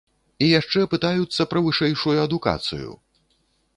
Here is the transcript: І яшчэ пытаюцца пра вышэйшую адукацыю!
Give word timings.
І 0.45 0.45
яшчэ 0.59 0.79
пытаюцца 0.93 1.47
пра 1.53 1.59
вышэйшую 1.67 2.17
адукацыю! 2.25 2.89